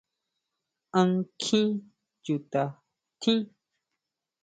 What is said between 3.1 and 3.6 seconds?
tjín?